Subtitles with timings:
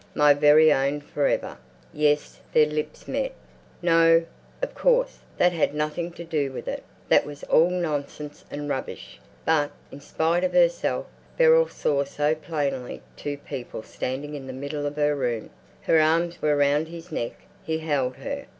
[0.15, 1.59] "My very own for ever?"
[1.93, 3.33] "Yes." Their lips met.
[3.83, 4.25] No,
[4.59, 6.83] of course, that had nothing to do with it.
[7.07, 9.19] That was all nonsense and rubbish.
[9.45, 11.05] But, in spite of herself,
[11.37, 15.51] Beryl saw so plainly two people standing in the middle of her room.
[15.83, 17.33] Her arms were round his neck;
[17.63, 18.47] he held her.